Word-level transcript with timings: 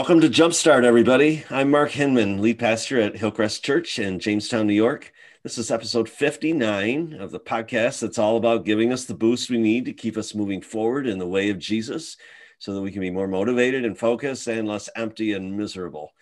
Welcome 0.00 0.22
to 0.22 0.30
Jumpstart, 0.30 0.84
everybody. 0.84 1.44
I'm 1.50 1.70
Mark 1.70 1.90
Hinman, 1.90 2.40
lead 2.40 2.58
pastor 2.58 2.98
at 2.98 3.18
Hillcrest 3.18 3.62
Church 3.62 3.98
in 3.98 4.18
Jamestown, 4.18 4.66
New 4.66 4.72
York. 4.72 5.12
This 5.42 5.58
is 5.58 5.70
episode 5.70 6.08
59 6.08 7.18
of 7.20 7.32
the 7.32 7.38
podcast 7.38 8.00
that's 8.00 8.16
all 8.16 8.38
about 8.38 8.64
giving 8.64 8.94
us 8.94 9.04
the 9.04 9.12
boost 9.12 9.50
we 9.50 9.58
need 9.58 9.84
to 9.84 9.92
keep 9.92 10.16
us 10.16 10.34
moving 10.34 10.62
forward 10.62 11.06
in 11.06 11.18
the 11.18 11.26
way 11.26 11.50
of 11.50 11.58
Jesus 11.58 12.16
so 12.58 12.72
that 12.72 12.80
we 12.80 12.90
can 12.90 13.02
be 13.02 13.10
more 13.10 13.28
motivated 13.28 13.84
and 13.84 13.98
focused 13.98 14.46
and 14.46 14.66
less 14.66 14.88
empty 14.96 15.34
and 15.34 15.54
miserable. 15.54 16.12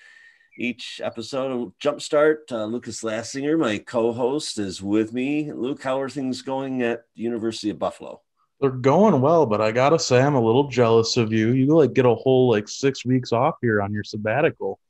Each 0.59 1.01
episode 1.01 1.53
of 1.53 1.73
Jumpstart, 1.79 2.51
uh, 2.51 2.65
Lucas 2.65 3.05
Lassinger, 3.05 3.57
my 3.57 3.79
co 3.79 4.13
host, 4.13 4.59
is 4.59 4.83
with 4.83 5.13
me. 5.13 5.53
Luke, 5.53 5.85
how 5.85 6.01
are 6.01 6.11
things 6.11 6.43
going 6.43 6.83
at 6.83 7.05
University 7.15 7.71
of 7.71 7.79
Buffalo? 7.79 8.23
They're 8.61 8.71
going 8.71 9.21
well, 9.21 9.47
but 9.47 9.61
I 9.61 9.71
gotta 9.71 9.99
say 9.99 10.21
I'm 10.21 10.35
a 10.35 10.41
little 10.41 10.69
jealous 10.69 11.17
of 11.17 11.33
you. 11.33 11.53
You 11.53 11.67
like 11.77 11.93
get 11.93 12.07
a 12.07 12.15
whole 12.15 12.51
like 12.51 12.69
six 12.69 13.05
weeks 13.05 13.33
off 13.33 13.55
here 13.63 13.81
on 13.81 13.93
your 13.93 14.05
sabbatical. 14.05 14.81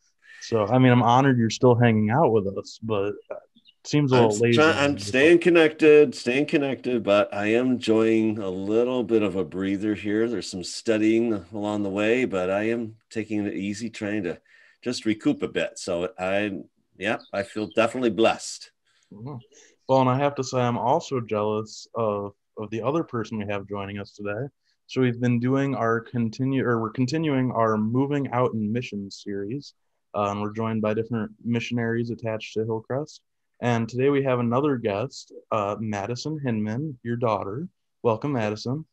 So 0.41 0.67
I 0.67 0.79
mean, 0.79 0.93
I'm 0.93 1.03
honored 1.03 1.39
you're 1.39 1.51
still 1.51 1.75
hanging 1.75 2.11
out 2.11 2.33
with 2.33 2.47
us, 2.57 2.79
but 2.83 3.15
it 3.31 3.39
seems 3.85 4.13
a 4.13 4.15
little 4.15 4.35
I'm, 4.35 4.41
lazy. 4.41 4.63
I'm 4.63 4.99
staying 4.99 5.41
connected, 5.41 6.15
staying 6.15 6.47
connected, 6.47 7.03
but 7.03 7.33
I 7.35 7.49
am 7.49 7.73
enjoying 7.73 8.39
a 8.39 8.49
little 8.49 9.03
bit 9.03 9.23
of 9.23 9.37
a 9.37 9.45
breather 9.45 9.95
here. 9.95 10.29
There's 10.29 10.51
some 10.51 10.65
studying 10.65 11.45
along 11.53 11.83
the 11.83 11.91
way, 11.91 12.25
but 12.25 12.51
I 12.51 12.71
am 12.71 12.97
taking 13.11 13.47
it 13.47 13.55
easy, 13.55 13.91
trying 13.91 14.23
to 14.23 14.41
just 14.81 15.05
recoup 15.05 15.43
a 15.43 15.49
bit. 15.49 15.79
So 15.79 16.11
I, 16.19 16.61
yeah, 16.97 17.19
I 17.33 17.43
feel 17.43 17.69
definitely 17.75 18.11
blessed. 18.11 18.71
Mhm. 19.13 19.41
Well, 19.89 20.01
and 20.01 20.11
I 20.11 20.19
have 20.19 20.35
to 20.37 20.45
say 20.45 20.59
I'm 20.59 20.79
also 20.79 21.21
jealous 21.21 21.87
of 21.95 22.35
of 22.59 22.71
the 22.71 22.83
other 22.83 23.05
person 23.05 23.39
we 23.39 23.47
have 23.47 23.67
joining 23.69 23.99
us 23.99 24.13
today. 24.13 24.49
So 24.87 25.01
we've 25.01 25.21
been 25.21 25.39
doing 25.39 25.75
our 25.75 26.01
continue 26.01 26.65
or 26.65 26.81
we're 26.81 26.91
continuing 26.91 27.53
our 27.53 27.77
moving 27.77 28.31
out 28.33 28.55
in 28.55 28.73
missions 28.73 29.23
series. 29.23 29.75
Uh, 30.15 30.31
and 30.31 30.41
we're 30.41 30.53
joined 30.53 30.81
by 30.81 30.95
different 30.95 31.31
missionaries 31.45 32.11
attached 32.11 32.55
to 32.55 32.65
Hillcrest. 32.65 33.21
And 33.61 33.89
today 33.89 34.09
we 34.09 34.23
have 34.25 34.39
another 34.39 34.77
guest, 34.77 35.33
uh, 35.51 35.77
Madison 35.79 36.39
Hinman, 36.43 36.99
your 37.03 37.17
daughter. 37.17 37.69
Welcome, 38.03 38.33
Madison. 38.33 38.87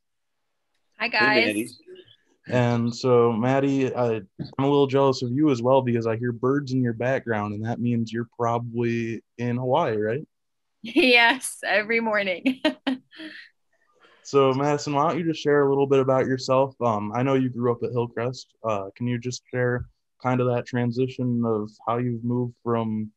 Hi 0.99 1.05
Hey, 1.07 1.53
guys. 1.53 1.77
And 2.47 2.95
so, 2.95 3.31
Maddie, 3.31 3.93
I, 3.93 4.15
I'm 4.15 4.63
a 4.63 4.67
little 4.67 4.87
jealous 4.87 5.23
of 5.23 5.31
you 5.31 5.49
as 5.49 5.61
well 5.61 5.81
because 5.81 6.05
I 6.05 6.15
hear 6.17 6.31
birds 6.31 6.73
in 6.73 6.83
your 6.83 6.93
background, 6.93 7.53
and 7.53 7.65
that 7.65 7.79
means 7.79 8.13
you're 8.13 8.29
probably 8.37 9.23
in 9.37 9.57
Hawaii, 9.57 9.97
right? 9.97 10.27
yes, 10.81 11.57
every 11.65 11.99
morning. 11.99 12.61
So, 14.25 14.51
Madison, 14.53 14.93
why 14.93 15.07
don't 15.07 15.19
you 15.19 15.25
just 15.25 15.41
share 15.41 15.65
a 15.65 15.69
little 15.69 15.85
bit 15.85 15.99
about 15.99 16.25
yourself? 16.25 16.75
Um, 16.81 17.11
I 17.13 17.21
know 17.21 17.35
you 17.35 17.49
grew 17.49 17.71
up 17.71 17.83
at 17.83 17.91
Hillcrest. 17.91 18.55
Uh, 18.63 18.85
can 18.95 19.05
you 19.05 19.19
just 19.19 19.43
share 19.51 19.85
kind 20.21 20.41
of 20.41 20.47
that 20.47 20.65
transition 20.65 21.43
of 21.45 21.69
how 21.87 21.97
you've 21.97 22.23
moved 22.23 22.55
from 22.63 23.11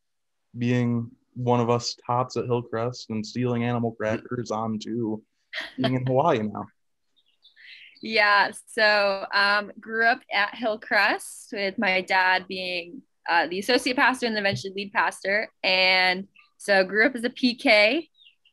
being 0.58 1.10
one 1.34 1.60
of 1.60 1.70
us 1.70 1.96
tops 2.06 2.36
at 2.36 2.44
Hillcrest 2.44 3.08
and 3.08 3.24
stealing 3.24 3.64
animal 3.64 3.92
crackers 3.92 4.50
on 4.50 4.78
to 4.80 5.22
being 5.78 5.94
in 5.94 6.06
Hawaii 6.06 6.40
now? 6.42 6.66
yeah, 8.02 8.50
so 8.66 9.24
um, 9.32 9.72
grew 9.80 10.06
up 10.06 10.20
at 10.32 10.54
Hillcrest 10.54 11.50
with 11.52 11.78
my 11.78 12.02
dad 12.02 12.46
being 12.46 13.02
uh, 13.28 13.46
the 13.46 13.58
associate 13.58 13.96
pastor 13.96 14.26
and 14.26 14.36
eventually 14.36 14.72
lead 14.74 14.92
pastor. 14.92 15.50
And 15.62 16.28
so 16.58 16.84
grew 16.84 17.06
up 17.06 17.14
as 17.14 17.24
a 17.24 17.30
PK. 17.30 18.08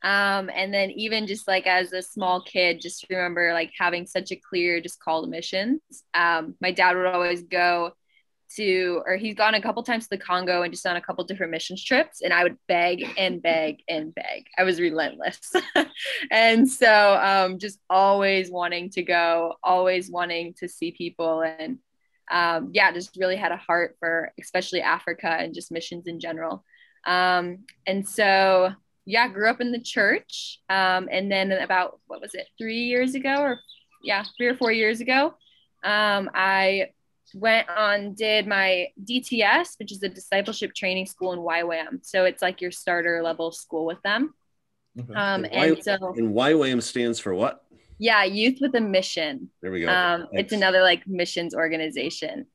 Um, 0.05 0.51
and 0.53 0.71
then 0.71 0.91
even 0.91 1.25
just 1.25 1.47
like 1.47 1.65
as 1.65 1.91
a 1.91 2.01
small 2.01 2.39
kid, 2.39 2.79
just 2.79 3.07
remember 3.09 3.53
like 3.53 3.71
having 3.75 4.05
such 4.05 4.31
a 4.31 4.35
clear 4.35 4.79
just 4.79 4.99
call 4.99 5.23
to 5.23 5.27
missions. 5.27 5.81
Um, 6.13 6.53
my 6.61 6.71
dad 6.71 6.95
would 6.95 7.07
always 7.07 7.41
go 7.41 7.93
to, 8.55 9.01
or 9.07 9.15
he's 9.15 9.33
gone 9.33 9.55
a 9.55 9.61
couple 9.61 9.81
times 9.81 10.03
to 10.03 10.09
the 10.11 10.23
Congo 10.23 10.61
and 10.61 10.71
just 10.71 10.85
on 10.85 10.95
a 10.95 11.01
couple 11.01 11.23
different 11.23 11.51
missions 11.51 11.83
trips. 11.83 12.21
And 12.21 12.31
I 12.31 12.43
would 12.43 12.57
beg 12.67 13.03
and 13.17 13.41
beg 13.41 13.79
and 13.89 14.13
beg. 14.13 14.45
I 14.59 14.63
was 14.63 14.79
relentless. 14.79 15.51
and 16.31 16.69
so 16.69 17.19
um, 17.19 17.57
just 17.57 17.79
always 17.89 18.51
wanting 18.51 18.91
to 18.91 19.01
go, 19.01 19.55
always 19.63 20.11
wanting 20.11 20.53
to 20.59 20.69
see 20.69 20.91
people. 20.91 21.41
And 21.41 21.79
um, 22.29 22.69
yeah, 22.73 22.91
just 22.91 23.17
really 23.17 23.37
had 23.37 23.51
a 23.51 23.57
heart 23.57 23.95
for 23.99 24.31
especially 24.39 24.81
Africa 24.81 25.29
and 25.29 25.55
just 25.55 25.71
missions 25.71 26.05
in 26.05 26.19
general. 26.19 26.63
Um, 27.07 27.65
and 27.87 28.07
so, 28.07 28.71
yeah, 29.05 29.25
I 29.25 29.27
grew 29.27 29.49
up 29.49 29.61
in 29.61 29.71
the 29.71 29.79
church. 29.79 30.59
Um, 30.69 31.07
and 31.11 31.31
then 31.31 31.51
about, 31.51 31.99
what 32.07 32.21
was 32.21 32.33
it, 32.33 32.47
three 32.57 32.83
years 32.83 33.15
ago 33.15 33.41
or 33.41 33.59
yeah, 34.03 34.23
three 34.37 34.47
or 34.47 34.55
four 34.55 34.71
years 34.71 35.01
ago, 35.01 35.33
um, 35.83 36.29
I 36.33 36.89
went 37.33 37.69
on, 37.69 38.13
did 38.13 38.47
my 38.47 38.87
DTS, 39.03 39.79
which 39.79 39.91
is 39.91 40.01
a 40.03 40.09
discipleship 40.09 40.73
training 40.73 41.05
school 41.05 41.33
in 41.33 41.39
YWAM. 41.39 42.05
So 42.05 42.25
it's 42.25 42.41
like 42.41 42.61
your 42.61 42.71
starter 42.71 43.21
level 43.21 43.51
school 43.51 43.85
with 43.85 44.01
them. 44.03 44.33
Okay. 44.99 45.13
Um, 45.13 45.45
And 45.45 45.53
and 45.53 45.83
so, 45.83 46.13
And 46.15 46.33
YWAM 46.33 46.81
stands 46.81 47.19
for 47.19 47.33
what? 47.33 47.61
yeah, 47.97 48.23
youth 48.23 48.57
with 48.61 48.75
a 48.75 48.81
mission. 48.81 49.49
There 49.61 49.71
we 49.71 49.81
go. 49.81 49.87
Um, 49.87 50.27
it's 50.33 50.53
another 50.53 50.81
like 50.81 51.07
missions 51.07 51.55
organization. 51.55 52.45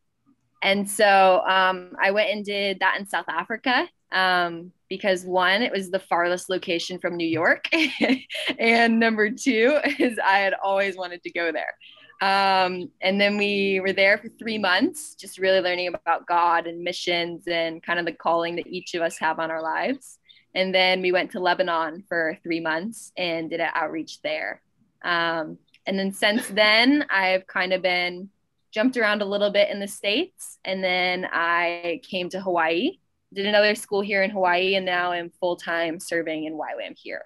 And 0.62 0.88
so 0.88 1.42
um, 1.48 1.92
I 2.00 2.10
went 2.10 2.30
and 2.30 2.44
did 2.44 2.80
that 2.80 2.98
in 2.98 3.06
South 3.06 3.24
Africa 3.28 3.88
um, 4.12 4.72
because 4.90 5.24
one, 5.24 5.62
it 5.62 5.72
was 5.72 5.90
the 5.90 6.00
farthest 6.00 6.50
location 6.50 6.98
from 6.98 7.16
New 7.16 7.26
York. 7.26 7.68
and 8.58 8.98
number 8.98 9.30
two 9.30 9.78
is 9.98 10.18
I 10.18 10.38
had 10.38 10.54
always 10.62 10.96
wanted 10.96 11.22
to 11.22 11.30
go 11.30 11.52
there. 11.52 11.74
Um, 12.20 12.90
and 13.00 13.18
then 13.18 13.38
we 13.38 13.80
were 13.80 13.94
there 13.94 14.18
for 14.18 14.28
three 14.28 14.58
months, 14.58 15.14
just 15.14 15.38
really 15.38 15.60
learning 15.60 15.88
about 15.88 16.26
God 16.26 16.66
and 16.66 16.82
missions 16.82 17.44
and 17.46 17.82
kind 17.82 17.98
of 17.98 18.04
the 18.04 18.12
calling 18.12 18.56
that 18.56 18.66
each 18.66 18.94
of 18.94 19.00
us 19.00 19.16
have 19.18 19.38
on 19.38 19.50
our 19.50 19.62
lives. 19.62 20.18
And 20.54 20.74
then 20.74 21.00
we 21.00 21.12
went 21.12 21.30
to 21.30 21.40
Lebanon 21.40 22.04
for 22.08 22.36
three 22.42 22.60
months 22.60 23.12
and 23.16 23.48
did 23.48 23.60
an 23.60 23.70
outreach 23.74 24.20
there. 24.22 24.60
Um, 25.02 25.56
and 25.86 25.98
then 25.98 26.12
since 26.12 26.46
then, 26.48 27.06
I've 27.08 27.46
kind 27.46 27.72
of 27.72 27.80
been 27.80 28.28
jumped 28.72 28.96
around 28.96 29.22
a 29.22 29.26
little 29.26 29.50
bit 29.50 29.70
in 29.70 29.80
the 29.80 29.88
States. 29.88 30.58
And 30.64 30.82
then 30.82 31.26
I 31.32 32.00
came 32.08 32.28
to 32.30 32.40
Hawaii, 32.40 32.98
did 33.32 33.46
another 33.46 33.74
school 33.74 34.00
here 34.00 34.22
in 34.22 34.30
Hawaii, 34.30 34.74
and 34.74 34.84
now 34.84 35.12
I'm 35.12 35.30
full 35.30 35.56
time 35.56 36.00
serving 36.00 36.44
in 36.44 36.54
YWAM 36.54 36.96
here. 36.96 37.22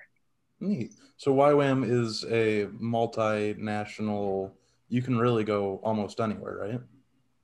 Neat. 0.61 0.93
So 1.17 1.35
YWAM 1.35 1.89
is 1.89 2.25
a 2.31 2.67
multinational. 2.81 4.53
You 4.89 5.03
can 5.03 5.19
really 5.19 5.45
go 5.45 5.81
almost 5.83 6.21
anywhere, 6.21 6.59
right? 6.59 6.81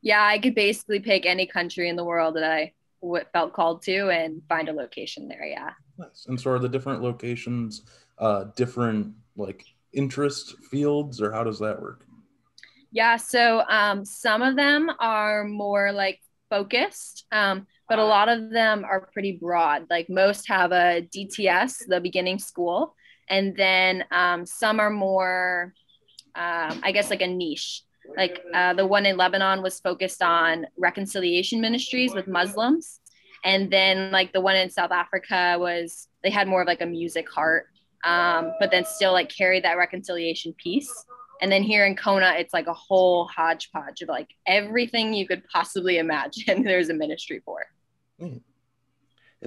Yeah, 0.03 0.25
I 0.25 0.39
could 0.39 0.55
basically 0.55 1.01
pick 1.01 1.27
any 1.27 1.47
country 1.47 1.89
in 1.89 1.97
the 1.97 2.05
world 2.05 2.37
that 2.37 2.45
I 2.45 2.73
w- 3.03 3.25
felt 3.33 3.53
called 3.53 3.83
to 3.83 4.09
and 4.09 4.43
find 4.49 4.69
a 4.69 4.73
location 4.73 5.29
there. 5.29 5.45
Yeah. 5.45 5.71
Nice. 5.99 6.27
And 6.29 6.41
so 6.41 6.51
are 6.51 6.59
the 6.59 6.69
different 6.69 7.03
locations 7.03 7.83
uh, 8.19 8.45
different 8.55 9.15
like 9.37 9.65
interest 9.93 10.57
fields, 10.71 11.21
or 11.21 11.33
how 11.33 11.43
does 11.43 11.59
that 11.59 11.81
work? 11.81 12.05
Yeah, 12.93 13.17
so 13.17 13.63
um, 13.69 14.05
some 14.05 14.43
of 14.43 14.57
them 14.57 14.91
are 14.99 15.45
more 15.45 15.93
like 15.93 16.21
focused, 16.51 17.25
um, 17.33 17.67
but 17.89 17.99
a 17.99 18.05
lot 18.05 18.29
of 18.29 18.51
them 18.51 18.85
are 18.85 19.09
pretty 19.13 19.39
broad. 19.41 19.87
Like 19.89 20.11
most 20.11 20.49
have 20.49 20.73
a 20.73 21.09
DTS, 21.15 21.87
the 21.87 22.01
beginning 22.01 22.39
school, 22.39 22.95
and 23.29 23.57
then 23.57 24.05
um, 24.11 24.45
some 24.45 24.81
are 24.81 24.91
more, 24.91 25.73
um, 26.35 26.81
I 26.83 26.93
guess, 26.93 27.09
like 27.09 27.23
a 27.23 27.27
niche. 27.27 27.85
Like 28.17 28.41
uh, 28.53 28.75
the 28.75 28.87
one 28.87 29.07
in 29.07 29.17
Lebanon 29.17 29.63
was 29.63 29.79
focused 29.79 30.23
on 30.23 30.67
reconciliation 30.77 31.61
ministries 31.61 32.13
with 32.13 32.27
Muslims, 32.27 33.01
and 33.45 33.71
then 33.71 34.11
like 34.11 34.33
the 34.33 34.41
one 34.41 34.57
in 34.57 34.69
South 34.69 34.91
Africa 34.91 35.57
was 35.59 36.09
they 36.23 36.31
had 36.31 36.49
more 36.49 36.63
of 36.63 36.67
like 36.67 36.81
a 36.83 36.87
music 36.87 37.31
heart, 37.31 37.67
um, 38.05 38.53
but 38.59 38.71
then 38.71 38.85
still 38.85 39.13
like 39.13 39.29
carried 39.29 39.65
that 39.65 39.79
reconciliation 39.79 40.53
piece. 40.55 40.93
And 41.41 41.51
then 41.51 41.63
here 41.63 41.87
in 41.87 41.97
Kona, 41.97 42.35
it's 42.39 42.53
like 42.53 42.67
a 42.67 42.75
whole 42.75 43.27
hodgepodge 43.27 44.03
of 44.03 44.09
like 44.09 44.29
everything 44.47 45.15
you 45.15 45.27
could 45.27 45.43
possibly 45.53 45.99
imagine. 45.99 46.63
There's 46.65 46.91
a 46.91 46.95
ministry 46.95 47.41
for. 47.45 47.67
And 48.19 48.41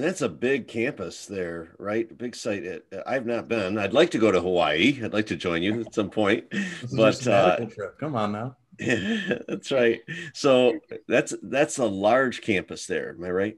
that's 0.03 0.21
a 0.21 0.29
big 0.29 0.67
campus 0.67 1.27
there, 1.27 1.75
right? 1.77 2.17
Big 2.17 2.35
site. 2.35 2.63
It- 2.63 2.85
I've 3.05 3.27
not 3.27 3.47
been. 3.47 3.77
I'd 3.77 3.93
like 3.93 4.09
to 4.11 4.17
go 4.17 4.31
to 4.31 4.41
Hawaii. 4.41 4.99
I'd 5.03 5.13
like 5.13 5.27
to 5.27 5.35
join 5.35 5.61
you 5.61 5.81
at 5.81 5.93
some 5.93 6.09
point. 6.09 6.45
But, 6.95 7.27
uh. 7.27 7.67
Come 7.99 8.15
on 8.15 8.31
now. 8.31 8.57
that's 9.47 9.71
right. 9.71 10.01
So 10.33 10.79
that's 11.07 11.35
that's 11.43 11.77
a 11.77 11.85
large 11.85 12.41
campus 12.41 12.87
there. 12.87 13.11
Am 13.11 13.23
I 13.23 13.29
right? 13.29 13.57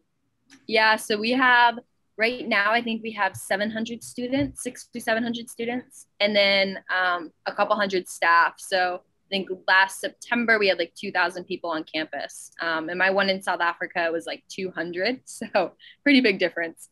Yeah, 0.68 0.98
so 0.98 1.18
we 1.18 1.32
have 1.32 1.80
right 2.18 2.48
now, 2.48 2.72
I 2.72 2.82
think 2.82 3.04
we 3.04 3.12
have 3.12 3.36
700 3.36 4.04
students, 4.04 4.64
six 4.64 4.88
to 4.94 5.02
700 5.02 5.50
students, 5.50 6.08
and 6.20 6.36
then 6.36 6.80
um, 6.94 7.32
a 7.46 7.54
couple 7.54 7.76
hundred 7.76 8.08
staff. 8.08 8.56
So 8.58 8.96
I 8.96 9.30
think 9.30 9.50
last 9.68 10.00
September 10.00 10.58
we 10.58 10.68
had 10.68 10.78
like 10.78 10.94
2,000 10.96 11.44
people 11.46 11.70
on 11.70 11.84
campus, 11.84 12.52
um, 12.62 12.90
and 12.90 12.98
my 12.98 13.10
one 13.10 13.30
in 13.30 13.42
South 13.42 13.62
Africa 13.62 14.10
was 14.12 14.26
like 14.26 14.44
200. 14.50 15.22
So 15.26 15.74
pretty 16.04 16.22
big 16.22 16.40
difference. 16.40 16.90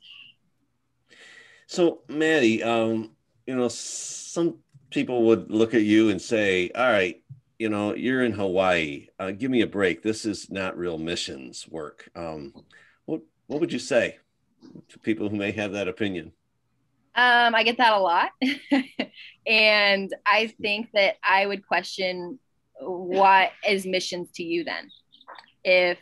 So 1.67 2.01
Maddie, 2.09 2.61
um, 2.61 3.11
you 3.47 3.55
know, 3.55 3.69
some 3.69 4.59
people 4.89 5.23
would 5.23 5.49
look 5.49 5.73
at 5.73 5.81
you 5.81 6.09
and 6.09 6.21
say, 6.21 6.69
"All 6.75 6.91
right, 6.91 7.23
you 7.57 7.69
know, 7.69 7.95
you're 7.95 8.23
in 8.23 8.33
Hawaii. 8.33 9.07
Uh, 9.17 9.31
give 9.31 9.49
me 9.49 9.61
a 9.61 9.67
break. 9.67 10.01
This 10.03 10.25
is 10.25 10.51
not 10.51 10.77
real 10.77 10.97
missions 10.97 11.67
work. 11.67 12.09
Um, 12.15 12.53
what 13.05 13.21
what 13.47 13.61
would 13.61 13.71
you 13.71 13.79
say 13.79 14.17
to 14.89 14.99
people 14.99 15.29
who 15.29 15.37
may 15.37 15.51
have 15.51 15.71
that 15.73 15.87
opinion? 15.87 16.31
Um, 17.15 17.53
I 17.53 17.63
get 17.63 17.77
that 17.77 17.93
a 17.93 17.99
lot. 17.99 18.31
and 19.47 20.13
I 20.25 20.53
think 20.61 20.89
that 20.93 21.15
I 21.23 21.45
would 21.45 21.65
question 21.67 22.39
what 22.79 23.51
is 23.67 23.85
missions 23.85 24.31
to 24.35 24.43
you 24.43 24.63
then? 24.63 24.89
If 25.63 25.99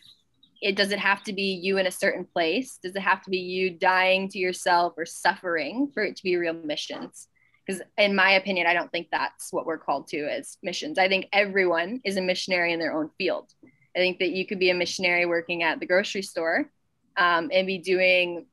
it 0.62 0.76
does 0.76 0.92
it 0.92 1.00
have 1.00 1.24
to 1.24 1.34
be 1.34 1.60
you 1.62 1.78
in 1.78 1.88
a 1.88 1.92
certain 1.92 2.24
place? 2.24 2.78
Does 2.82 2.96
it 2.96 3.02
have 3.02 3.24
to 3.24 3.30
be 3.30 3.40
you 3.40 3.72
dying 3.72 4.30
to 4.30 4.38
yourself 4.38 4.94
or 4.96 5.06
suffering 5.06 5.90
for 5.94 6.04
it 6.04 6.16
to 6.16 6.24
be 6.24 6.38
real 6.38 6.54
missions? 6.54 7.28
Because 7.66 7.82
in 7.98 8.16
my 8.16 8.32
opinion, 8.32 8.68
I 8.68 8.74
don't 8.74 8.92
think 8.92 9.08
that's 9.12 9.52
what 9.52 9.66
we're 9.66 9.78
called 9.78 10.08
to 10.10 10.28
as 10.28 10.58
missions. 10.62 10.98
I 10.98 11.08
think 11.08 11.28
everyone 11.34 12.00
is 12.04 12.18
a 12.18 12.22
missionary 12.22 12.74
in 12.74 12.80
their 12.80 12.94
own 12.94 13.10
field. 13.18 13.52
I 13.96 14.00
think 14.00 14.20
that 14.20 14.32
you 14.32 14.46
could 14.46 14.60
be 14.60 14.70
a 14.70 14.76
missionary 14.76 15.26
working 15.26 15.64
at 15.64 15.80
the 15.80 15.86
grocery 15.86 16.22
store 16.22 16.70
um, 17.18 17.50
and 17.54 17.68
be 17.68 17.78
doing 17.78 18.46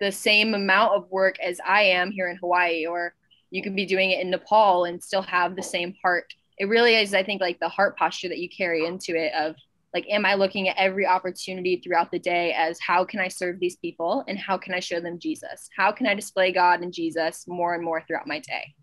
the 0.00 0.12
same 0.12 0.54
amount 0.54 0.94
of 0.94 1.10
work 1.10 1.38
as 1.40 1.60
I 1.66 1.82
am 1.82 2.10
here 2.10 2.28
in 2.28 2.36
Hawaii, 2.36 2.86
or 2.86 3.14
you 3.50 3.62
could 3.62 3.76
be 3.76 3.86
doing 3.86 4.10
it 4.10 4.20
in 4.20 4.30
Nepal 4.30 4.84
and 4.84 5.02
still 5.02 5.22
have 5.22 5.56
the 5.56 5.62
same 5.62 5.94
heart. 6.02 6.32
It 6.58 6.66
really 6.66 6.96
is, 6.96 7.14
I 7.14 7.22
think, 7.22 7.40
like 7.40 7.60
the 7.60 7.68
heart 7.68 7.96
posture 7.96 8.28
that 8.28 8.38
you 8.38 8.48
carry 8.48 8.84
into 8.84 9.16
it 9.16 9.32
of 9.34 9.56
like, 9.94 10.06
am 10.10 10.26
I 10.26 10.34
looking 10.34 10.68
at 10.68 10.76
every 10.76 11.06
opportunity 11.06 11.76
throughout 11.76 12.10
the 12.10 12.18
day 12.18 12.52
as 12.52 12.80
how 12.80 13.04
can 13.04 13.20
I 13.20 13.28
serve 13.28 13.60
these 13.60 13.76
people 13.76 14.24
and 14.26 14.36
how 14.36 14.58
can 14.58 14.74
I 14.74 14.80
show 14.80 14.98
them 14.98 15.20
Jesus? 15.20 15.68
How 15.76 15.92
can 15.92 16.08
I 16.08 16.14
display 16.14 16.50
God 16.50 16.80
and 16.80 16.92
Jesus 16.92 17.46
more 17.46 17.74
and 17.74 17.84
more 17.84 18.02
throughout 18.02 18.26
my 18.26 18.40
day? 18.40 18.74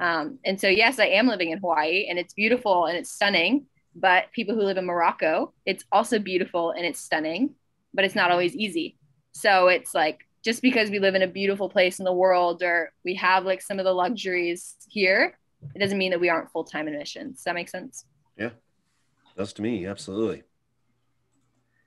Um, 0.00 0.38
and 0.44 0.58
so, 0.58 0.68
yes, 0.68 0.98
I 0.98 1.06
am 1.06 1.26
living 1.26 1.50
in 1.50 1.58
Hawaii 1.58 2.06
and 2.08 2.18
it's 2.18 2.32
beautiful 2.32 2.86
and 2.86 2.96
it's 2.96 3.12
stunning. 3.12 3.66
But 3.94 4.32
people 4.32 4.54
who 4.54 4.62
live 4.62 4.78
in 4.78 4.86
Morocco, 4.86 5.52
it's 5.66 5.84
also 5.92 6.18
beautiful 6.18 6.70
and 6.70 6.86
it's 6.86 6.98
stunning, 6.98 7.54
but 7.94 8.04
it's 8.04 8.14
not 8.14 8.30
always 8.30 8.54
easy. 8.54 8.96
So 9.32 9.68
it's 9.68 9.94
like 9.94 10.20
just 10.44 10.62
because 10.62 10.90
we 10.90 10.98
live 10.98 11.14
in 11.14 11.22
a 11.22 11.26
beautiful 11.26 11.68
place 11.68 11.98
in 11.98 12.04
the 12.04 12.12
world 12.12 12.62
or 12.62 12.92
we 13.04 13.14
have 13.14 13.44
like 13.44 13.62
some 13.62 13.78
of 13.78 13.84
the 13.84 13.92
luxuries 13.92 14.76
here, 14.88 15.38
it 15.74 15.78
doesn't 15.78 15.98
mean 15.98 16.10
that 16.10 16.20
we 16.20 16.28
aren't 16.28 16.50
full 16.50 16.64
time 16.64 16.88
in 16.88 16.94
missions. 16.94 17.36
Does 17.36 17.44
that 17.44 17.54
make 17.54 17.68
sense? 17.68 18.04
Yeah, 18.36 18.50
does 19.36 19.52
to 19.54 19.62
me. 19.62 19.86
Absolutely. 19.86 20.42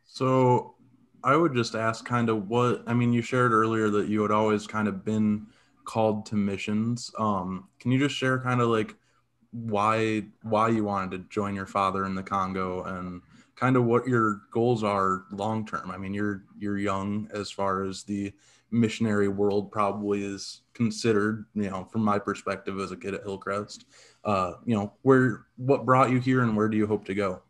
So 0.06 0.76
I 1.24 1.36
would 1.36 1.54
just 1.54 1.76
ask 1.76 2.06
kind 2.06 2.30
of 2.30 2.48
what, 2.48 2.84
I 2.88 2.94
mean, 2.94 3.12
you 3.12 3.22
shared 3.22 3.52
earlier 3.52 3.90
that 3.90 4.08
you 4.08 4.22
had 4.22 4.32
always 4.32 4.68
kind 4.68 4.88
of 4.88 5.04
been 5.04 5.48
called 5.84 6.26
to 6.28 6.36
missions. 6.36 7.12
Um, 7.18 7.68
can 7.80 7.92
you 7.92 8.00
just 8.00 8.16
share 8.16 8.40
kind 8.40 8.62
of 8.62 8.70
like 8.70 8.96
why 9.52 10.24
why 10.44 10.68
you 10.68 10.84
wanted 10.84 11.12
to 11.12 11.30
join 11.30 11.56
your 11.56 11.66
father 11.66 12.06
in 12.06 12.14
the 12.14 12.24
Congo 12.24 12.84
and 12.84 13.22
kind 13.56 13.78
of 13.78 13.86
what 13.86 14.08
your 14.08 14.42
goals 14.52 14.84
are 14.84 15.26
long 15.32 15.66
term. 15.66 15.92
I 15.92 15.98
mean, 15.98 16.14
you're 16.14 16.44
you're 16.58 16.78
young 16.78 17.30
as 17.34 17.52
far 17.52 17.84
as 17.84 18.04
the 18.04 18.34
missionary 18.72 19.28
world 19.28 19.72
probably 19.72 20.24
is 20.24 20.62
considered. 20.74 21.46
You 21.56 21.70
know, 21.70 21.86
from 21.86 22.02
my 22.02 22.20
perspective 22.20 22.80
as 22.80 22.92
a 22.92 22.98
kid 22.98 23.14
at 23.14 23.24
Hillcrest, 23.24 23.86
uh, 24.24 24.54
you 24.66 24.76
know, 24.76 24.94
where 25.02 25.46
what 25.58 25.86
brought 25.86 26.12
you 26.12 26.20
here 26.20 26.42
and 26.44 26.56
where 26.56 26.70
do 26.70 26.78
you 26.78 26.88
hope 26.88 27.06
to 27.06 27.16
go? 27.16 27.42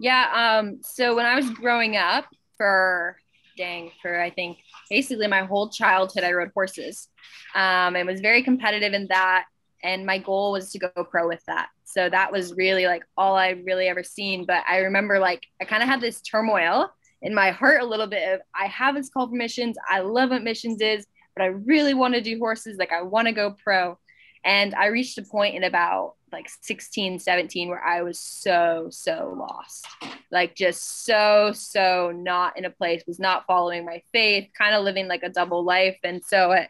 Yeah. 0.00 0.58
Um. 0.58 0.80
So 0.82 1.14
when 1.14 1.26
I 1.26 1.34
was 1.34 1.50
growing 1.50 1.96
up, 1.96 2.26
for 2.56 3.16
dang, 3.56 3.90
for 4.00 4.20
I 4.20 4.30
think 4.30 4.58
basically 4.88 5.26
my 5.26 5.44
whole 5.44 5.68
childhood, 5.68 6.24
I 6.24 6.32
rode 6.32 6.52
horses. 6.54 7.08
Um, 7.54 7.96
and 7.96 8.06
was 8.06 8.20
very 8.20 8.42
competitive 8.42 8.92
in 8.92 9.06
that 9.08 9.46
and 9.82 10.04
my 10.04 10.18
goal 10.18 10.52
was 10.52 10.72
to 10.72 10.78
go 10.78 10.88
pro 11.04 11.28
with 11.28 11.44
that. 11.46 11.68
So 11.84 12.08
that 12.08 12.32
was 12.32 12.54
really 12.54 12.86
like 12.86 13.04
all 13.16 13.36
i 13.36 13.50
really 13.50 13.88
ever 13.88 14.02
seen. 14.02 14.44
But 14.44 14.64
i 14.68 14.78
remember 14.78 15.18
like 15.18 15.46
i 15.60 15.64
kind 15.64 15.82
of 15.82 15.88
had 15.88 16.00
this 16.00 16.20
turmoil 16.20 16.90
in 17.22 17.34
my 17.34 17.50
heart 17.50 17.82
a 17.82 17.86
little 17.86 18.06
bit 18.06 18.34
of 18.34 18.40
i 18.54 18.66
have 18.66 18.94
this 18.94 19.08
call 19.08 19.28
for 19.28 19.34
missions. 19.34 19.76
I 19.88 20.00
love 20.00 20.30
what 20.30 20.42
missions 20.42 20.80
is 20.80 21.06
but 21.36 21.44
i 21.44 21.46
really 21.46 21.94
want 21.94 22.14
to 22.14 22.20
do 22.20 22.38
horses. 22.38 22.78
Like 22.78 22.92
i 22.92 23.02
want 23.02 23.26
to 23.26 23.32
go 23.32 23.54
pro. 23.62 23.98
And 24.44 24.74
i 24.74 24.86
reached 24.86 25.18
a 25.18 25.22
point 25.22 25.54
in 25.54 25.64
about 25.64 26.14
like 26.30 26.50
16 26.60 27.20
17 27.20 27.68
where 27.70 27.82
i 27.82 28.02
was 28.02 28.20
so 28.20 28.88
so 28.90 29.34
lost. 29.38 29.86
Like 30.30 30.54
just 30.54 31.04
so 31.04 31.52
so 31.54 32.12
not 32.14 32.58
in 32.58 32.64
a 32.64 32.70
place 32.70 33.02
was 33.06 33.18
not 33.18 33.46
following 33.46 33.86
my 33.86 34.02
faith 34.12 34.50
kind 34.56 34.74
of 34.74 34.84
living 34.84 35.08
like 35.08 35.22
a 35.22 35.30
double 35.30 35.64
life. 35.64 35.98
And 36.04 36.22
so 36.24 36.52
it, 36.52 36.68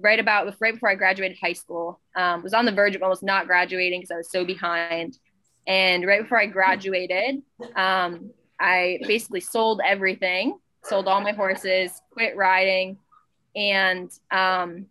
right 0.00 0.18
about 0.18 0.54
right 0.60 0.74
before 0.74 0.88
I 0.88 0.94
graduated 0.94 1.38
high 1.40 1.52
school. 1.52 2.00
Um, 2.16 2.42
was 2.42 2.54
on 2.54 2.64
the 2.64 2.72
verge 2.72 2.94
of 2.94 3.02
almost 3.02 3.22
not 3.22 3.46
graduating 3.46 4.00
because 4.00 4.10
I 4.10 4.16
was 4.16 4.30
so 4.30 4.44
behind. 4.44 5.18
And 5.66 6.06
right 6.06 6.22
before 6.22 6.40
I 6.40 6.46
graduated, 6.46 7.42
um, 7.76 8.30
I 8.58 8.98
basically 9.06 9.40
sold 9.40 9.80
everything, 9.84 10.58
sold 10.84 11.06
all 11.06 11.20
my 11.20 11.32
horses, 11.32 12.00
quit 12.10 12.36
riding, 12.36 12.98
and 13.54 14.10
um, 14.30 14.86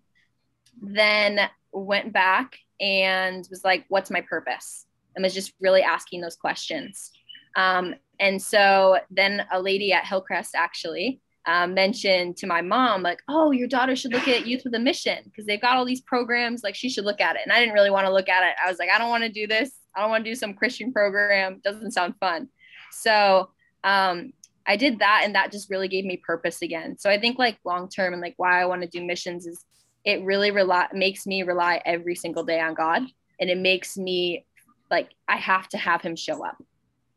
then 0.81 1.39
went 1.71 2.13
back 2.13 2.57
and 2.79 3.45
was 3.49 3.63
like, 3.63 3.85
"What's 3.89 4.11
my 4.11 4.21
purpose?" 4.21 4.85
And 5.15 5.23
was 5.23 5.33
just 5.33 5.53
really 5.59 5.81
asking 5.81 6.21
those 6.21 6.35
questions. 6.35 7.11
Um, 7.55 7.95
and 8.19 8.41
so 8.41 8.99
then 9.09 9.45
a 9.51 9.61
lady 9.61 9.91
at 9.91 10.05
Hillcrest 10.05 10.55
actually 10.55 11.19
um, 11.47 11.73
mentioned 11.73 12.37
to 12.37 12.47
my 12.47 12.61
mom 12.61 13.01
like 13.01 13.19
oh 13.27 13.51
your 13.51 13.67
daughter 13.67 13.95
should 13.95 14.13
look 14.13 14.27
at 14.27 14.45
youth 14.45 14.61
with 14.63 14.75
a 14.75 14.79
mission 14.79 15.17
because 15.25 15.45
they've 15.45 15.61
got 15.61 15.75
all 15.75 15.85
these 15.85 16.01
programs 16.01 16.63
like 16.63 16.75
she 16.75 16.89
should 16.89 17.05
look 17.05 17.19
at 17.21 17.35
it. 17.35 17.41
And 17.43 17.51
i 17.51 17.59
didn't 17.59 17.73
really 17.73 17.89
want 17.89 18.05
to 18.05 18.13
look 18.13 18.29
at 18.29 18.43
it. 18.43 18.55
I 18.63 18.69
was 18.69 18.79
like 18.79 18.89
i 18.89 18.97
don't 18.97 19.09
want 19.09 19.23
to 19.23 19.29
do 19.29 19.47
this. 19.47 19.71
I 19.95 20.01
don't 20.01 20.09
want 20.09 20.23
to 20.23 20.31
do 20.31 20.35
some 20.35 20.53
christian 20.53 20.93
program. 20.93 21.59
Doesn't 21.63 21.91
sound 21.91 22.15
fun. 22.19 22.49
So 22.91 23.49
um, 23.83 24.33
i 24.67 24.75
did 24.75 24.99
that 24.99 25.21
and 25.23 25.33
that 25.35 25.51
just 25.51 25.69
really 25.69 25.87
gave 25.87 26.05
me 26.05 26.17
purpose 26.17 26.61
again. 26.61 26.97
So 26.97 27.09
i 27.09 27.19
think 27.19 27.39
like 27.39 27.57
long 27.65 27.89
term 27.89 28.13
and 28.13 28.21
like 28.21 28.35
why 28.37 28.61
i 28.61 28.65
want 28.65 28.83
to 28.83 28.87
do 28.87 29.03
missions 29.03 29.47
is 29.47 29.65
it 30.03 30.23
really 30.23 30.51
rely 30.51 30.87
makes 30.93 31.25
me 31.25 31.43
rely 31.43 31.81
every 31.85 32.15
single 32.15 32.43
day 32.43 32.59
on 32.59 32.73
god 32.73 33.03
and 33.39 33.49
it 33.49 33.57
makes 33.57 33.97
me 33.97 34.45
like 34.89 35.09
i 35.27 35.37
have 35.37 35.67
to 35.69 35.77
have 35.77 36.01
him 36.01 36.15
show 36.15 36.45
up 36.45 36.57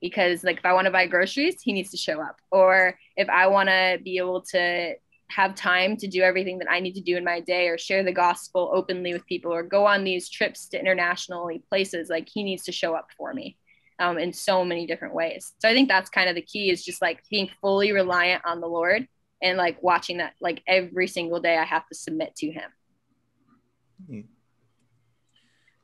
because 0.04 0.44
like 0.44 0.58
if 0.58 0.66
I 0.66 0.74
want 0.74 0.84
to 0.84 0.90
buy 0.90 1.06
groceries, 1.06 1.62
he 1.62 1.72
needs 1.72 1.90
to 1.92 1.96
show 1.96 2.20
up. 2.20 2.36
Or 2.50 2.98
if 3.16 3.26
I 3.30 3.46
want 3.46 3.70
to 3.70 3.98
be 4.04 4.18
able 4.18 4.42
to 4.50 4.96
have 5.30 5.54
time 5.54 5.96
to 5.96 6.06
do 6.06 6.20
everything 6.20 6.58
that 6.58 6.70
I 6.70 6.80
need 6.80 6.94
to 6.96 7.00
do 7.00 7.16
in 7.16 7.25
my 7.25 7.40
day 7.40 7.68
or 7.68 7.78
share 7.78 8.04
the 8.04 8.12
gospel 8.12 8.70
openly 8.75 9.14
with 9.14 9.25
people 9.25 9.50
or 9.50 9.62
go 9.62 9.87
on 9.87 10.04
these 10.04 10.28
trips 10.28 10.68
to 10.68 10.78
internationally 10.78 11.62
places, 11.70 12.11
like 12.11 12.28
he 12.30 12.42
needs 12.42 12.64
to 12.64 12.73
show 12.73 12.92
up 12.94 13.08
for 13.16 13.32
me 13.32 13.56
um, 13.99 14.18
in 14.18 14.30
so 14.34 14.62
many 14.62 14.87
different 14.87 15.14
ways. 15.14 15.54
So 15.58 15.70
I 15.70 15.73
think 15.73 15.88
that's 15.88 16.11
kind 16.11 16.28
of 16.28 16.34
the 16.34 16.42
key 16.42 16.70
is 16.70 16.84
just 16.84 17.00
like 17.00 17.23
being 17.30 17.49
fully 17.62 17.92
reliant 17.92 18.42
on 18.44 18.61
the 18.61 18.68
Lord 18.68 19.08
and 19.42 19.56
like 19.56 19.82
watching 19.82 20.18
that 20.18 20.34
like 20.38 20.62
every 20.66 21.08
single 21.08 21.40
day 21.40 21.56
I 21.56 21.64
have 21.64 21.88
to 21.88 21.94
submit 21.94 22.37
to 22.37 22.50
him. 22.50 22.70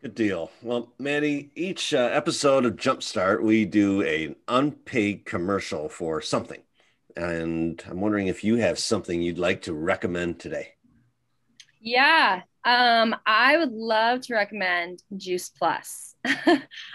Good 0.02 0.14
deal. 0.14 0.50
Well, 0.62 0.94
Maddie, 0.98 1.50
each 1.54 1.92
uh, 1.92 1.98
episode 1.98 2.64
of 2.64 2.76
Jumpstart, 2.76 3.42
we 3.42 3.66
do 3.66 4.00
an 4.00 4.36
unpaid 4.48 5.26
commercial 5.26 5.90
for 5.90 6.22
something. 6.22 6.62
And 7.16 7.82
I'm 7.86 8.00
wondering 8.00 8.28
if 8.28 8.42
you 8.42 8.56
have 8.56 8.78
something 8.78 9.20
you'd 9.20 9.38
like 9.38 9.60
to 9.62 9.74
recommend 9.74 10.40
today. 10.40 10.68
Yeah, 11.82 12.40
um, 12.64 13.14
I 13.26 13.58
would 13.58 13.72
love 13.72 14.22
to 14.22 14.34
recommend 14.34 15.02
Juice 15.18 15.50
Plus. 15.50 16.14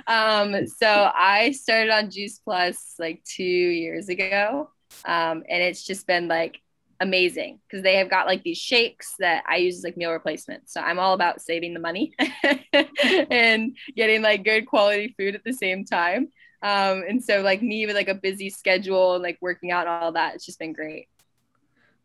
um, 0.08 0.66
so 0.66 1.12
I 1.14 1.52
started 1.52 1.92
on 1.92 2.10
Juice 2.10 2.40
Plus 2.40 2.96
like 2.98 3.24
two 3.24 3.44
years 3.44 4.10
ago. 4.10 4.72
Um, 5.06 5.44
and 5.48 5.62
it's 5.62 5.84
just 5.84 6.08
been 6.08 6.28
like 6.28 6.60
amazing 7.00 7.60
because 7.68 7.84
they 7.84 7.96
have 7.96 8.10
got 8.10 8.28
like 8.28 8.44
these 8.44 8.58
shakes 8.58 9.16
that 9.20 9.44
I 9.48 9.58
use 9.58 9.78
as 9.78 9.84
like 9.84 9.98
meal 9.98 10.12
replacement. 10.12 10.70
So 10.70 10.82
I'm 10.82 11.00
all 11.00 11.14
about 11.14 11.42
saving 11.42 11.74
the 11.74 11.80
money 11.80 12.14
and 13.32 13.76
getting 13.96 14.22
like 14.22 14.44
good 14.44 14.66
quality 14.66 15.14
food 15.18 15.36
at 15.36 15.44
the 15.44 15.54
same 15.54 15.86
time. 15.86 16.30
Um, 16.62 17.04
and 17.08 17.24
so 17.24 17.42
like 17.42 17.62
me 17.62 17.86
with 17.86 17.96
like 17.96 18.08
a 18.08 18.16
busy 18.16 18.50
schedule 18.50 19.16
and 19.16 19.24
like 19.24 19.38
working 19.42 19.72
out 19.72 19.88
and 19.88 20.04
all 20.04 20.12
that, 20.14 20.36
it's 20.36 20.46
just 20.46 20.60
been 20.60 20.74
great. 20.74 21.08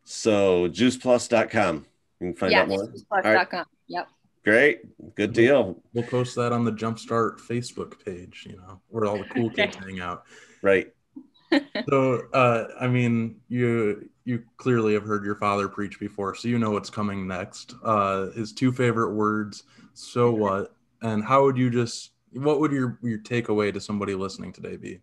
So 0.04 0.68
juiceplus.com. 0.68 1.86
You 2.20 2.26
can 2.26 2.34
find 2.34 2.52
yeah, 2.52 2.62
out 2.62 2.68
more. 2.68 2.86
Juiceplus.com. 2.86 3.24
Right. 3.24 3.66
Yep. 3.88 4.08
Great. 4.44 5.14
Good 5.14 5.32
deal. 5.32 5.82
We'll 5.92 6.04
post 6.04 6.34
that 6.36 6.52
on 6.52 6.64
the 6.64 6.72
Jumpstart 6.72 7.38
Facebook 7.40 8.04
page, 8.04 8.46
you 8.48 8.56
know, 8.56 8.80
where 8.88 9.04
all 9.06 9.18
the 9.18 9.24
cool 9.24 9.50
kids 9.56 9.76
hang 9.76 10.00
out. 10.00 10.24
Right. 10.62 10.92
so 11.88 12.22
uh, 12.32 12.64
I 12.80 12.86
mean, 12.86 13.40
you 13.48 14.08
you 14.24 14.42
clearly 14.56 14.94
have 14.94 15.02
heard 15.02 15.24
your 15.24 15.36
father 15.36 15.68
preach 15.68 15.98
before, 15.98 16.34
so 16.34 16.48
you 16.48 16.58
know 16.58 16.70
what's 16.70 16.90
coming 16.90 17.26
next. 17.26 17.74
Uh, 17.84 18.30
his 18.30 18.52
two 18.52 18.72
favorite 18.72 19.14
words, 19.14 19.64
so 19.94 20.30
what, 20.30 20.74
and 21.02 21.24
how 21.24 21.42
would 21.44 21.56
you 21.56 21.70
just 21.70 22.12
what 22.32 22.60
would 22.60 22.72
your 22.72 22.98
your 23.02 23.18
takeaway 23.18 23.72
to 23.72 23.80
somebody 23.80 24.14
listening 24.14 24.52
today 24.52 24.76
be? 24.76 25.00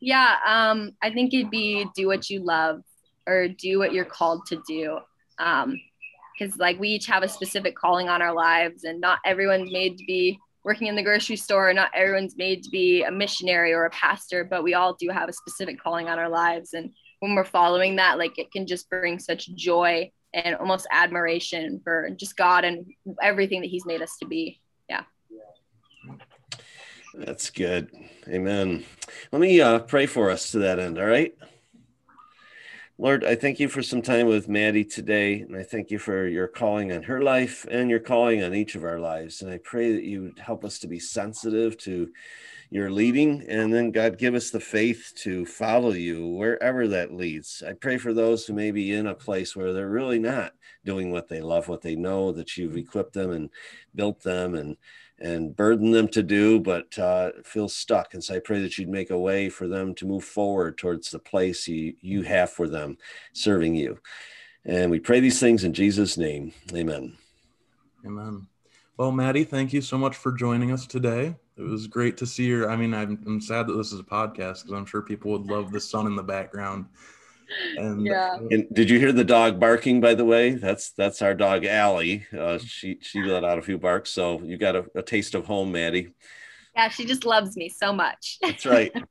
Yeah, 0.00 0.36
um, 0.44 0.92
I 1.02 1.12
think 1.12 1.32
it'd 1.32 1.50
be 1.50 1.86
do 1.94 2.08
what 2.08 2.28
you 2.28 2.40
love 2.44 2.82
or 3.26 3.48
do 3.48 3.78
what 3.78 3.92
you're 3.92 4.04
called 4.04 4.46
to 4.46 4.60
do. 4.66 4.98
Um, 5.38 5.80
because 6.38 6.56
like 6.58 6.78
we 6.80 6.88
each 6.88 7.06
have 7.06 7.22
a 7.22 7.28
specific 7.28 7.76
calling 7.76 8.08
on 8.08 8.22
our 8.22 8.32
lives, 8.32 8.84
and 8.84 9.00
not 9.00 9.20
everyone's 9.24 9.70
made 9.70 9.98
to 9.98 10.04
be 10.04 10.38
working 10.64 10.86
in 10.86 10.94
the 10.94 11.02
grocery 11.02 11.36
store, 11.36 11.72
not 11.72 11.90
everyone's 11.94 12.36
made 12.36 12.62
to 12.62 12.70
be 12.70 13.02
a 13.02 13.10
missionary 13.10 13.72
or 13.72 13.84
a 13.84 13.90
pastor, 13.90 14.44
but 14.44 14.62
we 14.62 14.74
all 14.74 14.94
do 14.94 15.08
have 15.08 15.28
a 15.28 15.32
specific 15.32 15.80
calling 15.80 16.08
on 16.08 16.18
our 16.18 16.28
lives. 16.28 16.74
And 16.74 16.90
when 17.20 17.34
we're 17.34 17.44
following 17.44 17.96
that, 17.96 18.18
like 18.18 18.38
it 18.38 18.52
can 18.52 18.66
just 18.66 18.88
bring 18.88 19.18
such 19.18 19.52
joy 19.54 20.10
and 20.34 20.56
almost 20.56 20.86
admiration 20.90 21.80
for 21.84 22.10
just 22.10 22.36
God 22.36 22.64
and 22.64 22.86
everything 23.20 23.60
that 23.60 23.70
He's 23.70 23.86
made 23.86 24.02
us 24.02 24.16
to 24.20 24.26
be. 24.26 24.60
Yeah. 24.88 25.02
That's 27.14 27.50
good. 27.50 27.90
Amen. 28.28 28.84
Let 29.30 29.40
me 29.40 29.60
uh, 29.60 29.80
pray 29.80 30.06
for 30.06 30.30
us 30.30 30.52
to 30.52 30.60
that 30.60 30.78
end. 30.78 30.98
All 30.98 31.06
right. 31.06 31.34
Lord, 33.02 33.24
I 33.24 33.34
thank 33.34 33.58
you 33.58 33.68
for 33.68 33.82
some 33.82 34.00
time 34.00 34.28
with 34.28 34.48
Maddie 34.48 34.84
today, 34.84 35.40
and 35.40 35.56
I 35.56 35.64
thank 35.64 35.90
you 35.90 35.98
for 35.98 36.28
your 36.28 36.46
calling 36.46 36.92
on 36.92 37.02
her 37.02 37.20
life 37.20 37.66
and 37.68 37.90
your 37.90 37.98
calling 37.98 38.44
on 38.44 38.54
each 38.54 38.76
of 38.76 38.84
our 38.84 39.00
lives. 39.00 39.42
And 39.42 39.50
I 39.50 39.58
pray 39.58 39.90
that 39.90 40.04
you 40.04 40.22
would 40.22 40.38
help 40.38 40.64
us 40.64 40.78
to 40.78 40.86
be 40.86 41.00
sensitive 41.00 41.76
to 41.78 42.12
your 42.70 42.92
leading, 42.92 43.44
and 43.48 43.74
then 43.74 43.90
God 43.90 44.18
give 44.18 44.36
us 44.36 44.50
the 44.50 44.60
faith 44.60 45.14
to 45.16 45.44
follow 45.44 45.90
you 45.90 46.28
wherever 46.28 46.86
that 46.86 47.12
leads. 47.12 47.60
I 47.66 47.72
pray 47.72 47.98
for 47.98 48.14
those 48.14 48.46
who 48.46 48.52
may 48.52 48.70
be 48.70 48.92
in 48.92 49.08
a 49.08 49.14
place 49.14 49.56
where 49.56 49.72
they're 49.72 49.90
really 49.90 50.20
not 50.20 50.52
doing 50.84 51.10
what 51.10 51.26
they 51.26 51.40
love, 51.40 51.66
what 51.66 51.82
they 51.82 51.96
know 51.96 52.30
that 52.30 52.56
you've 52.56 52.76
equipped 52.76 53.14
them 53.14 53.32
and 53.32 53.50
built 53.96 54.22
them 54.22 54.54
and 54.54 54.76
and 55.22 55.56
burden 55.56 55.92
them 55.92 56.08
to 56.08 56.22
do, 56.22 56.58
but 56.58 56.98
uh, 56.98 57.30
feel 57.44 57.68
stuck. 57.68 58.12
And 58.12 58.22
so 58.22 58.34
I 58.34 58.40
pray 58.40 58.60
that 58.60 58.76
you'd 58.76 58.88
make 58.88 59.10
a 59.10 59.18
way 59.18 59.48
for 59.48 59.68
them 59.68 59.94
to 59.94 60.06
move 60.06 60.24
forward 60.24 60.76
towards 60.76 61.10
the 61.10 61.20
place 61.20 61.68
you, 61.68 61.94
you 62.00 62.22
have 62.22 62.50
for 62.50 62.66
them 62.66 62.98
serving 63.32 63.76
you. 63.76 63.98
And 64.64 64.90
we 64.90 64.98
pray 64.98 65.20
these 65.20 65.38
things 65.38 65.62
in 65.62 65.72
Jesus' 65.72 66.18
name. 66.18 66.52
Amen. 66.74 67.16
Amen. 68.04 68.48
Well, 68.96 69.12
Maddie, 69.12 69.44
thank 69.44 69.72
you 69.72 69.80
so 69.80 69.96
much 69.96 70.16
for 70.16 70.32
joining 70.32 70.72
us 70.72 70.86
today. 70.86 71.36
It 71.56 71.62
was 71.62 71.86
great 71.86 72.16
to 72.16 72.26
see 72.26 72.44
your. 72.44 72.68
I 72.70 72.76
mean, 72.76 72.92
I'm, 72.92 73.22
I'm 73.26 73.40
sad 73.40 73.68
that 73.68 73.74
this 73.74 73.92
is 73.92 74.00
a 74.00 74.04
podcast 74.04 74.62
because 74.62 74.72
I'm 74.72 74.86
sure 74.86 75.02
people 75.02 75.30
would 75.32 75.46
love 75.46 75.70
the 75.70 75.80
sun 75.80 76.06
in 76.06 76.16
the 76.16 76.22
background. 76.22 76.86
And, 77.76 78.04
yeah. 78.04 78.36
And 78.50 78.66
did 78.72 78.90
you 78.90 78.98
hear 78.98 79.12
the 79.12 79.24
dog 79.24 79.58
barking? 79.58 80.00
By 80.00 80.14
the 80.14 80.24
way, 80.24 80.50
that's 80.50 80.90
that's 80.92 81.22
our 81.22 81.34
dog 81.34 81.64
Allie. 81.64 82.26
Uh, 82.36 82.58
she 82.58 82.98
she 83.00 83.22
let 83.22 83.44
out 83.44 83.58
a 83.58 83.62
few 83.62 83.78
barks, 83.78 84.10
so 84.10 84.42
you 84.42 84.56
got 84.56 84.76
a, 84.76 84.84
a 84.94 85.02
taste 85.02 85.34
of 85.34 85.46
home, 85.46 85.72
Maddie. 85.72 86.12
Yeah, 86.74 86.88
she 86.88 87.04
just 87.04 87.24
loves 87.24 87.56
me 87.56 87.68
so 87.68 87.92
much. 87.92 88.38
That's 88.40 88.64
right. 88.64 88.92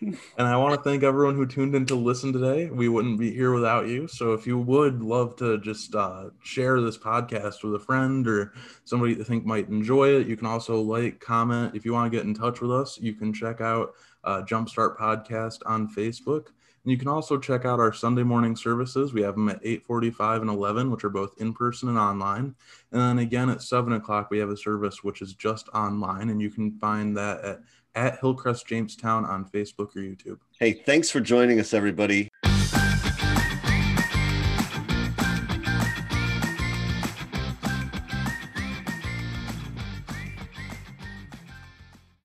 and 0.00 0.16
I 0.38 0.56
want 0.56 0.74
to 0.74 0.82
thank 0.82 1.02
everyone 1.02 1.34
who 1.34 1.46
tuned 1.46 1.74
in 1.74 1.86
to 1.86 1.94
listen 1.94 2.32
today. 2.32 2.70
We 2.70 2.88
wouldn't 2.88 3.18
be 3.18 3.32
here 3.32 3.52
without 3.52 3.88
you. 3.88 4.08
So 4.08 4.32
if 4.32 4.46
you 4.46 4.58
would 4.58 5.02
love 5.02 5.36
to 5.36 5.58
just 5.58 5.94
uh, 5.94 6.30
share 6.42 6.80
this 6.80 6.96
podcast 6.96 7.62
with 7.62 7.74
a 7.74 7.78
friend 7.78 8.26
or 8.26 8.52
somebody 8.84 9.14
you 9.14 9.24
think 9.24 9.44
might 9.44 9.68
enjoy 9.68 10.20
it, 10.20 10.26
you 10.26 10.36
can 10.36 10.46
also 10.46 10.80
like, 10.80 11.20
comment. 11.20 11.74
If 11.74 11.84
you 11.84 11.92
want 11.92 12.10
to 12.10 12.16
get 12.16 12.26
in 12.26 12.34
touch 12.34 12.60
with 12.60 12.72
us, 12.72 12.98
you 12.98 13.14
can 13.14 13.32
check 13.32 13.60
out 13.60 13.92
uh, 14.24 14.42
Jumpstart 14.42 14.96
Podcast 14.96 15.58
on 15.66 15.88
Facebook. 15.88 16.48
And 16.84 16.90
you 16.90 16.96
can 16.96 17.08
also 17.08 17.38
check 17.38 17.64
out 17.64 17.78
our 17.78 17.92
Sunday 17.92 18.22
morning 18.22 18.56
services. 18.56 19.12
We 19.12 19.22
have 19.22 19.34
them 19.34 19.48
at 19.48 19.62
8:45 19.62 20.40
and 20.40 20.50
11, 20.50 20.90
which 20.90 21.04
are 21.04 21.10
both 21.10 21.40
in 21.40 21.52
person 21.52 21.88
and 21.88 21.98
online. 21.98 22.54
And 22.92 23.00
then 23.00 23.18
again 23.18 23.50
at 23.50 23.62
7 23.62 23.92
o'clock, 23.92 24.30
we 24.30 24.38
have 24.38 24.48
a 24.50 24.56
service 24.56 25.04
which 25.04 25.20
is 25.20 25.34
just 25.34 25.68
online, 25.70 26.30
and 26.30 26.40
you 26.40 26.50
can 26.50 26.72
find 26.78 27.16
that 27.16 27.44
at 27.44 27.60
at 27.94 28.20
Hillcrest 28.20 28.66
Jamestown 28.66 29.24
on 29.24 29.44
Facebook 29.44 29.96
or 29.96 30.00
YouTube. 30.00 30.38
Hey, 30.58 30.72
thanks 30.72 31.10
for 31.10 31.20
joining 31.20 31.58
us, 31.58 31.74
everybody. 31.74 32.30